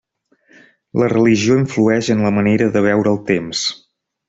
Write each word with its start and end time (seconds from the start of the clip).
La 1.01 1.09
religió 1.13 1.59
influeix 1.65 2.11
en 2.15 2.25
la 2.29 2.33
manera 2.39 2.71
de 2.79 2.85
veure 2.89 3.15
el 3.15 3.21
temps. 3.31 3.65